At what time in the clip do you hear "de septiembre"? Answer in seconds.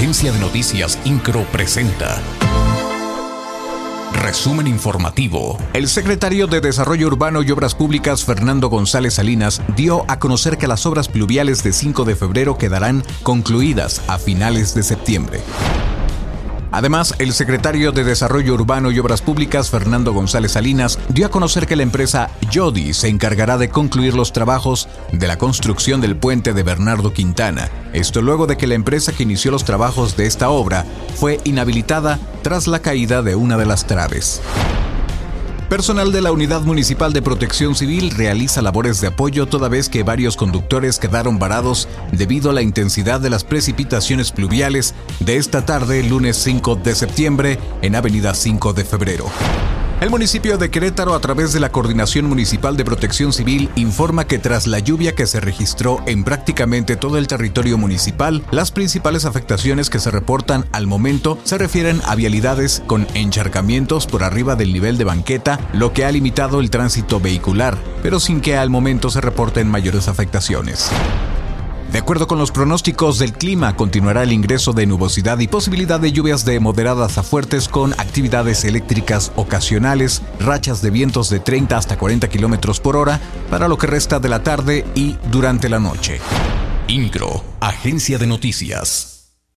14.74-15.42, 46.74-47.60